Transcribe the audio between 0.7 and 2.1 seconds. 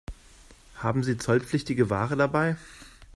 Haben Sie zollpflichtige